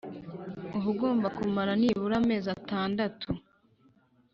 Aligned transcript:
uba 0.77 0.87
ugomba 0.93 1.27
kumara 1.37 1.71
nibura 1.79 2.15
amezi 2.21 2.47
atandatu 2.57 3.27